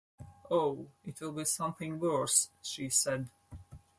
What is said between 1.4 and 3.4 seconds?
something worse,’ she said.